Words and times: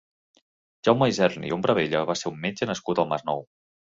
Jaume 0.87 1.09
Isern 1.11 1.45
i 1.49 1.53
Hombravella 1.57 2.01
va 2.13 2.15
ser 2.21 2.31
un 2.31 2.39
metge 2.47 2.69
nascut 2.71 3.03
al 3.05 3.09
Masnou. 3.13 3.45